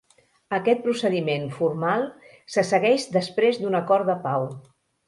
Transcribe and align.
Aquest 0.57 0.81
procediment 0.85 1.45
formal 1.59 2.09
se 2.55 2.67
segueix 2.73 3.07
després 3.21 3.63
d'un 3.63 3.83
acord 3.83 4.15
de 4.15 4.19
pau. 4.29 4.53